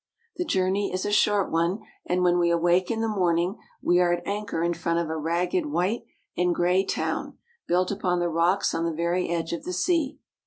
[0.37, 4.11] The journey is a short one, and when we awake in the morning, we are
[4.11, 8.73] at anchor in front of a ragged white and gray town built upon the rocks
[8.73, 10.17] on the very edge of the sea.